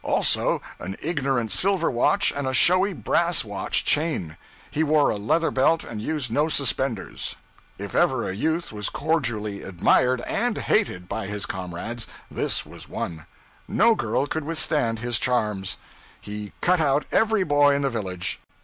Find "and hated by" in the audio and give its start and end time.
10.21-11.27